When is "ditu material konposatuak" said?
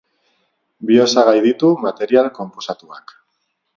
1.47-3.15